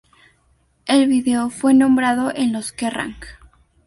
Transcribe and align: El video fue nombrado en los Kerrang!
El 0.87 1.05
video 1.07 1.51
fue 1.51 1.75
nombrado 1.75 2.31
en 2.33 2.51
los 2.53 2.71
Kerrang! 2.71 3.17